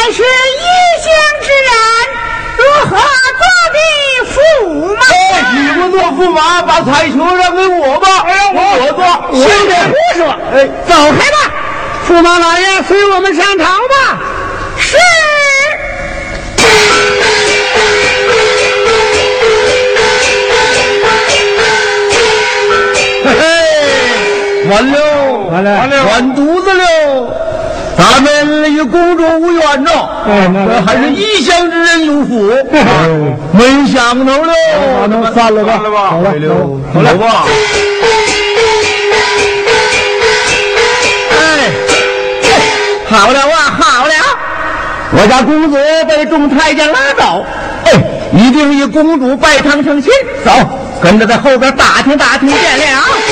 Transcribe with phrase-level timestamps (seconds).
[0.00, 0.24] 乃是一
[1.02, 1.70] 乡之人，
[2.56, 2.96] 如何
[3.36, 3.78] 做的
[4.32, 4.34] 驸
[4.96, 5.00] 马？
[5.52, 8.08] 你们做驸马，把彩球让给我吧。
[8.24, 8.58] 哎我
[8.92, 9.04] 做。
[9.38, 10.20] 休得胡说！
[10.54, 11.36] 哎，走开吧，
[12.08, 14.18] 驸马老爷，随我们上堂吧。
[14.78, 14.96] 是。
[23.22, 24.96] 嘿嘿，完了，
[25.50, 27.49] 完了完了完犊子了！
[28.00, 29.90] 咱们与公主无缘呐，
[30.24, 32.50] 这还是异乡之人有福，
[33.52, 34.52] 没想头喽。
[35.02, 36.14] 那能散了吧散了吧，
[36.94, 37.44] 走了吧。
[41.36, 41.70] 哎，
[43.06, 44.14] 好了啊，好了！
[45.12, 45.76] 我家公子
[46.08, 47.44] 被众太监拉走，
[47.84, 47.92] 哎，
[48.32, 50.10] 一定与公主拜堂成亲。
[50.42, 50.50] 走，
[51.02, 53.02] 跟着在后边打听打听见了。
[53.02, 53.29] 创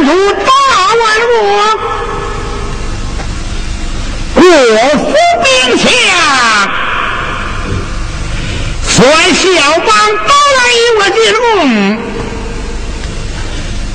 [0.00, 0.50] 建筑大
[0.96, 1.36] 万国，
[4.34, 4.42] 国
[4.96, 5.04] 富
[5.44, 5.84] 兵强，
[8.88, 8.96] 虽
[9.34, 9.44] 小
[9.80, 9.88] 邦
[10.26, 11.44] 都来与我进贡，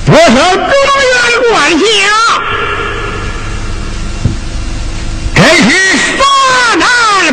[0.08, 0.20] 我守
[0.56, 0.70] 中
[1.10, 1.14] 原
[1.52, 1.84] 管辖，
[5.34, 5.68] 真是
[6.18, 6.20] 杀
[6.78, 6.86] 难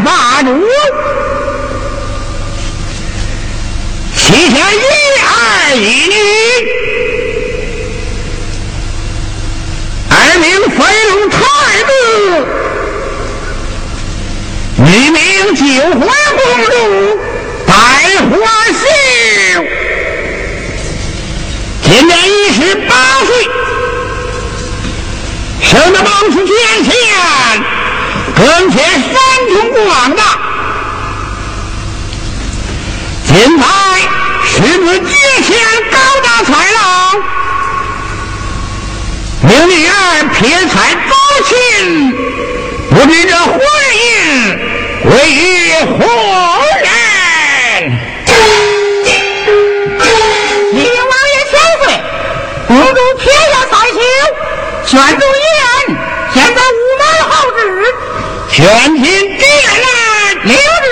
[0.02, 0.08] 霸
[0.42, 0.48] 主，
[4.16, 4.74] 旗下一
[5.20, 5.28] 儿
[5.76, 6.14] 一女。
[10.14, 10.71] 二名飞
[11.10, 11.36] 龙太
[11.86, 11.90] 子，
[14.78, 15.18] 一名
[15.54, 15.62] 九
[15.98, 16.00] 环
[16.36, 16.70] 公主
[17.66, 17.72] 戴
[18.30, 18.32] 花
[18.72, 18.80] 秀，
[21.82, 22.94] 今年一十八
[23.26, 23.30] 岁，
[25.62, 26.50] 生得貌似天
[26.84, 26.92] 仙，
[28.36, 29.14] 更且三
[29.52, 30.22] 通广大。
[33.26, 33.64] 今在
[34.44, 35.10] 十子阶
[35.42, 35.50] 前
[35.90, 36.82] 高大才郎。
[39.44, 41.12] 命令俺撇开高
[41.44, 41.52] 琴，
[42.90, 43.58] 不知这婚
[43.92, 44.00] 姻
[45.02, 45.40] 归于
[45.82, 45.92] 何
[46.78, 46.86] 人？
[50.72, 51.84] 禀王爷千岁，
[52.68, 53.98] 公主撇下刀琴，
[54.86, 55.44] 宣读言，
[56.32, 57.60] 现在午门候旨，
[58.48, 58.54] 全
[58.94, 59.02] 凭
[59.36, 59.42] 殿
[59.82, 59.86] 来
[60.44, 60.91] 领日。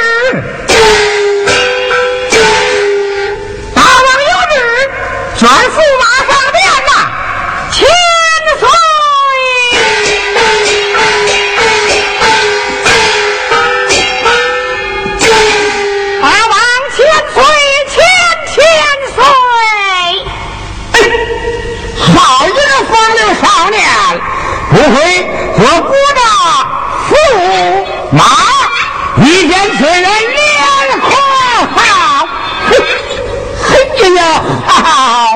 [24.81, 24.97] 不会，
[25.57, 26.21] 我不得
[27.11, 27.13] 驸
[28.13, 28.25] 马，
[29.17, 30.09] 你见此人脸
[31.03, 31.13] 红，
[32.71, 32.73] 哼，
[34.01, 34.21] 哎呀，
[34.67, 35.30] 哈哈。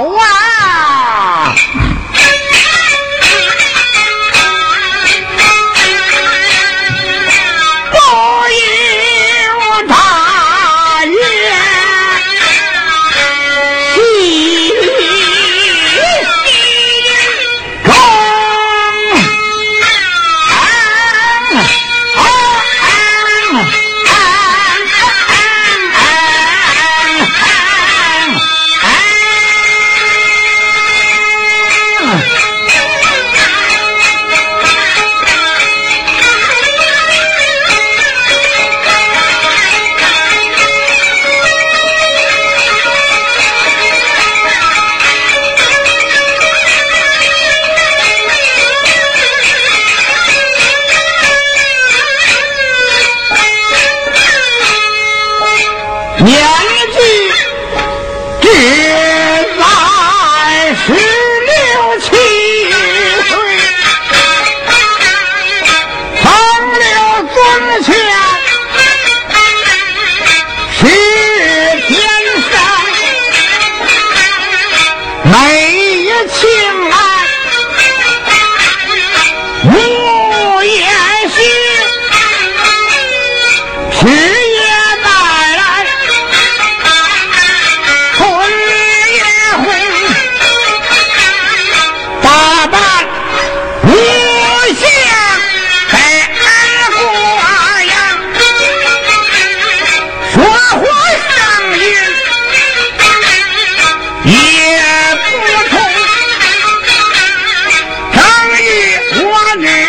[109.56, 109.83] 你。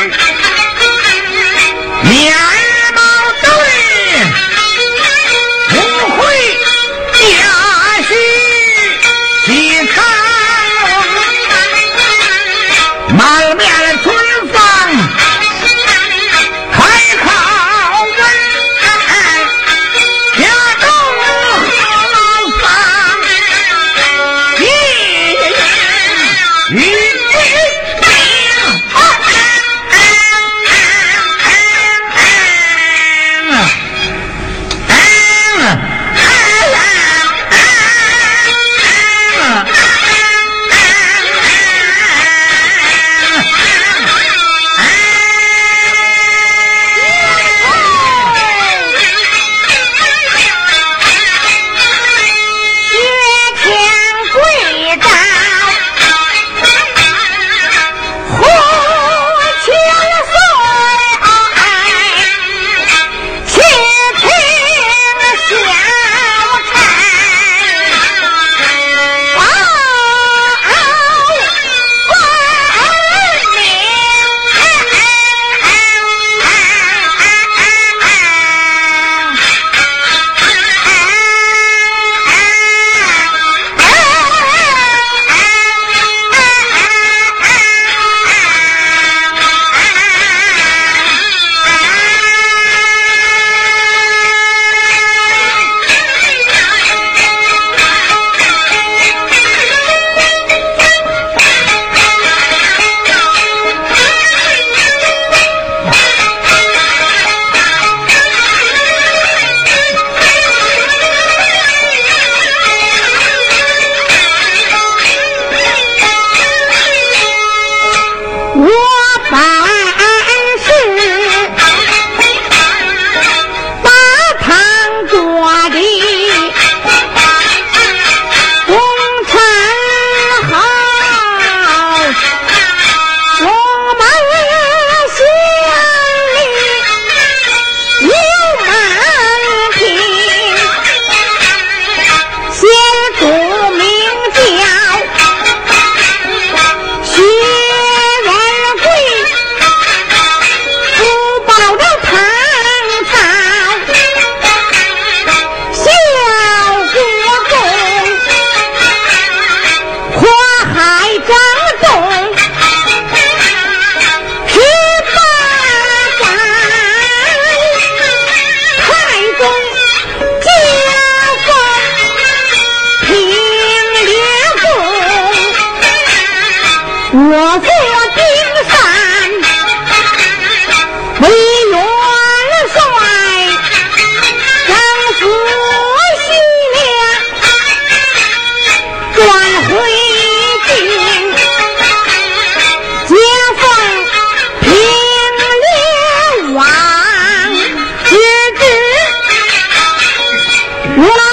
[200.97, 201.24] மூணாவது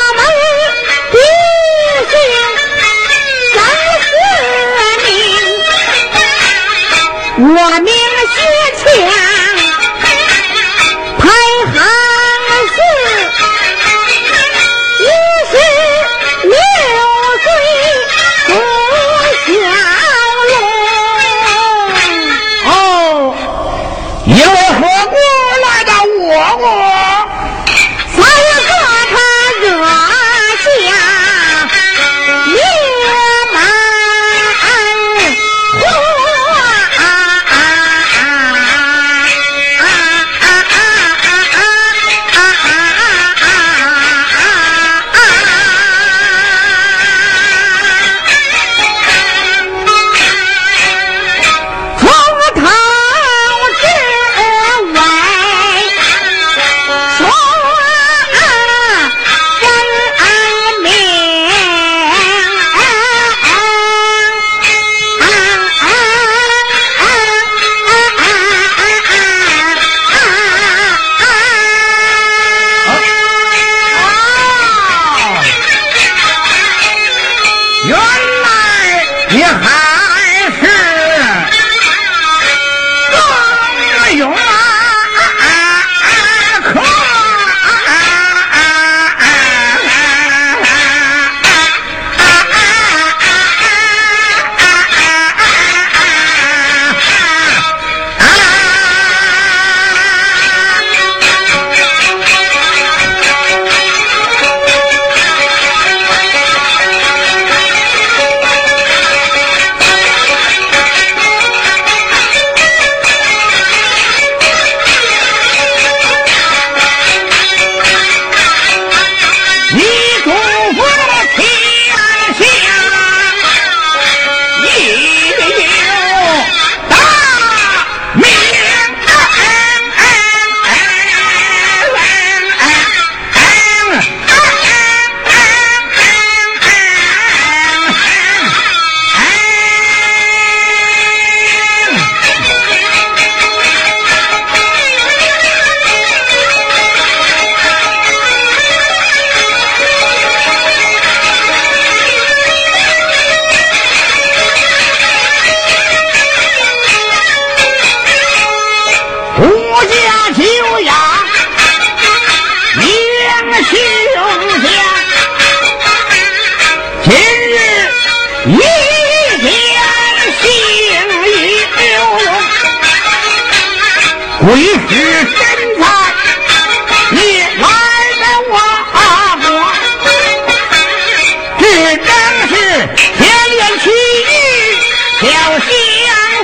[185.24, 185.66] 要相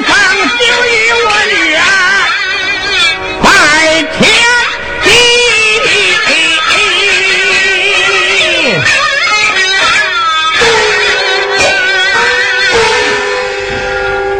[0.04, 0.08] 逢
[0.58, 1.80] 就与我女儿
[3.42, 3.46] 拜
[4.16, 4.18] 天
[5.02, 5.06] 地。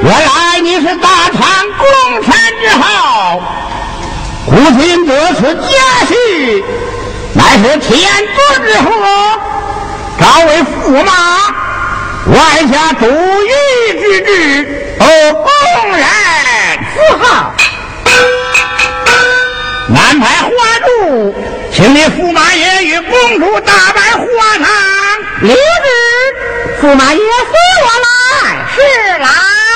[0.03, 1.41] 原来你是大唐
[1.77, 1.83] 功
[2.23, 2.27] 臣
[2.61, 3.43] 之后，
[4.47, 5.61] 如今得此佳
[6.07, 6.11] 婿，
[7.35, 7.89] 乃是天
[8.37, 8.87] 尊之福，
[10.21, 11.13] 招为驸马。
[12.31, 16.07] 外下主御之志哦公然
[16.95, 17.55] 自豪
[19.97, 20.51] 安排花
[20.85, 21.35] 烛
[21.73, 24.69] 请你驸马爷与公主大摆花堂
[25.41, 29.68] 明日驸马爷随我来是来。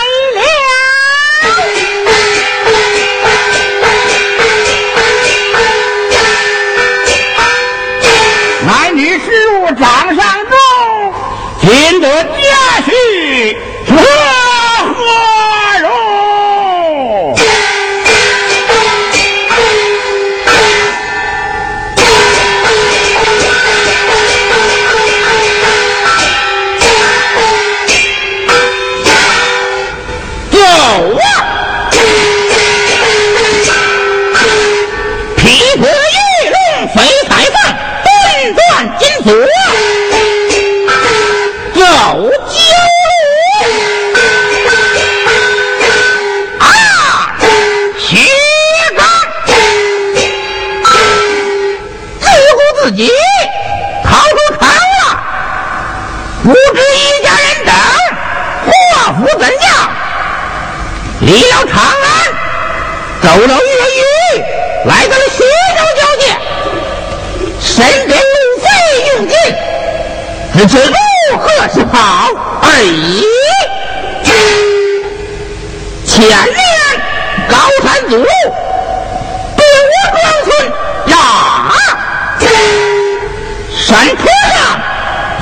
[83.93, 84.25] 山坡
[84.55, 84.81] 上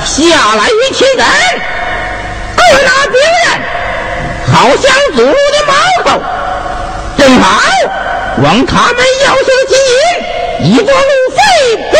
[0.03, 0.19] 下
[0.55, 1.25] 来一群人，
[2.57, 3.47] 各拿兵刃，
[4.53, 4.83] 好像
[5.15, 5.31] 祖的
[5.65, 6.21] 矛头，
[7.17, 7.45] 正好
[8.43, 9.73] 往他们腰上击，
[10.65, 11.39] 一座路飞
[11.91, 11.95] 变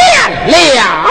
[0.75, 1.09] 了。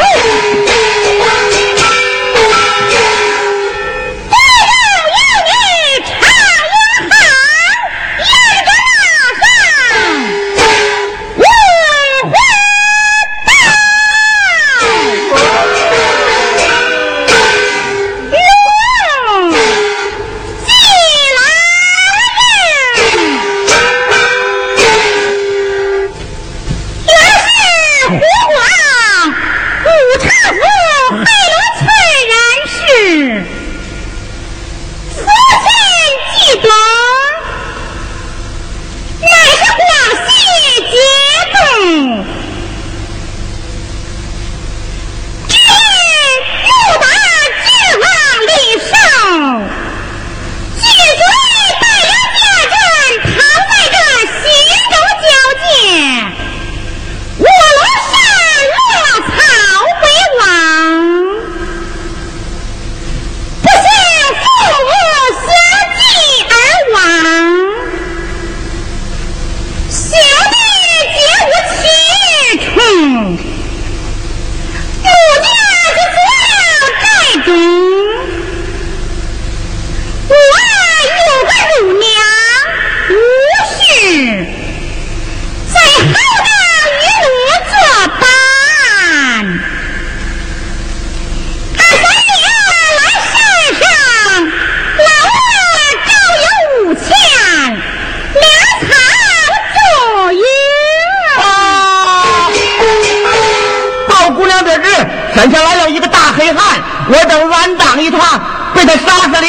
[109.41, 109.49] 看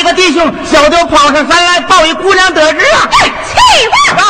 [3.29, 3.51] 年纪
[3.89, 4.21] 不大。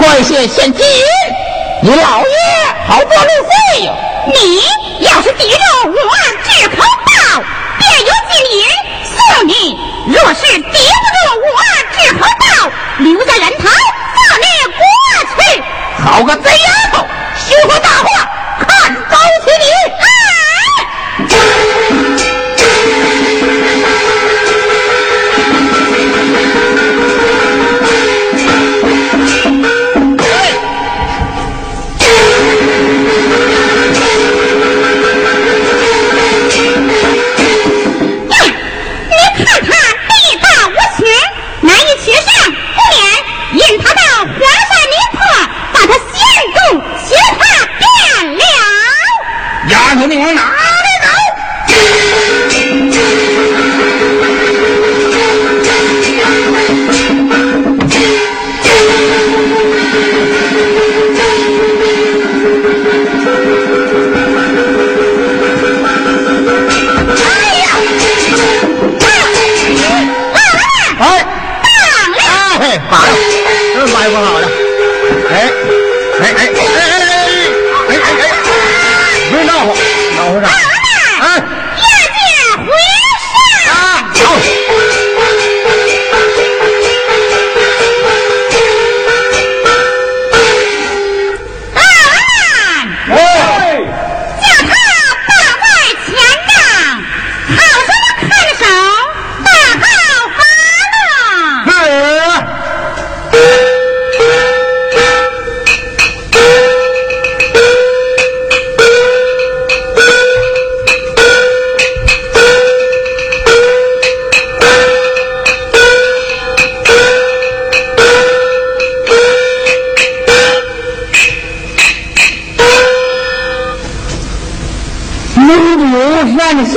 [0.00, 0.84] 这些现金，
[1.80, 2.34] 你老爷
[2.88, 3.30] 好过路
[3.74, 3.92] 费呀。
[4.26, 4.60] 你
[5.04, 5.92] 要是抵着我
[6.42, 7.42] 只口道，
[7.78, 8.60] 便有金银
[9.04, 9.52] 送你；
[10.06, 11.56] 若是抵不住我
[11.92, 14.82] 只口道，留在人头放你过
[15.36, 15.62] 去。
[16.02, 17.06] 好个贼丫头，
[17.36, 19.87] 休说大话，看高起你！
[49.98, 50.57] 头，你往哪儿？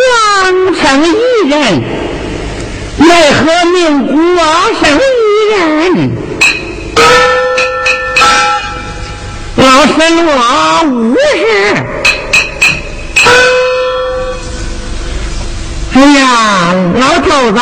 [0.02, 1.84] 犯相成一人，
[2.98, 3.40] 奈何
[3.72, 4.16] 命国
[4.82, 6.12] 生一人？
[9.58, 10.30] 老身我
[10.86, 11.20] 无事。
[15.94, 17.60] 哎呀，老头子，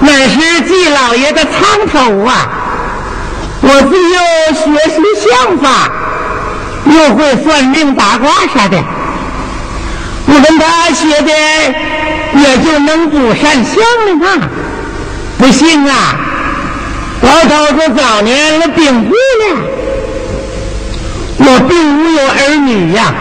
[0.00, 2.48] 那是季老爷的苍头啊！
[3.60, 4.18] 我自幼
[4.54, 5.90] 学习相法，
[6.86, 8.76] 又会算命打卦啥的。
[10.26, 11.30] 我跟他学的
[12.40, 13.74] 也就能卜善相
[14.06, 14.48] 了嘛。
[15.38, 16.16] 不信啊，
[17.22, 19.60] 老头子早年了病故了，
[21.38, 23.12] 我并无有儿女呀，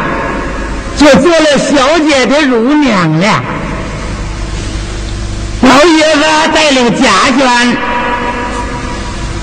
[0.95, 3.43] 就做了小姐的乳娘了。
[5.61, 6.21] 老爷子
[6.53, 7.75] 带领家眷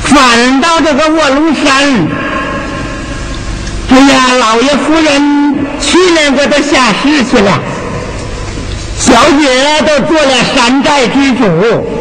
[0.05, 2.09] 返到这个卧龙山。
[3.91, 7.59] 哎呀，老爷夫人去年我都下世去了，
[8.99, 12.00] 小姐都做了山寨之主。